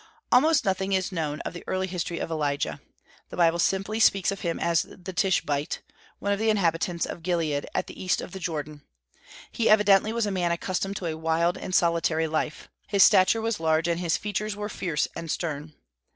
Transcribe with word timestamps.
Almost 0.31 0.65
nothing 0.65 0.93
is 0.93 1.11
known 1.11 1.41
of 1.41 1.53
the 1.53 1.63
early 1.67 1.85
history 1.85 2.17
of 2.17 2.31
Elijah. 2.31 2.81
The 3.29 3.37
Bible 3.37 3.59
simply 3.59 3.99
speaks 3.99 4.31
of 4.31 4.39
him 4.41 4.59
as 4.59 4.81
"the 4.81 5.13
Tishbite," 5.13 5.83
one 6.17 6.31
of 6.31 6.39
the 6.39 6.49
inhabitants 6.49 7.05
of 7.05 7.21
Gilead, 7.21 7.67
at 7.75 7.85
the 7.85 8.03
east 8.03 8.19
of 8.19 8.31
the 8.31 8.39
Jordan. 8.39 8.81
He 9.51 9.69
evidently 9.69 10.11
was 10.11 10.25
a 10.25 10.31
man 10.31 10.51
accustomed 10.51 10.95
to 10.95 11.05
a 11.05 11.15
wild 11.17 11.55
and 11.55 11.75
solitary 11.75 12.25
life. 12.25 12.67
His 12.87 13.03
stature 13.03 13.41
was 13.41 13.59
large, 13.59 13.87
and 13.87 13.99
his 13.99 14.17
features 14.17 14.55
were 14.55 14.69
fierce 14.69 15.07
and 15.15 15.29
stern. 15.29 15.75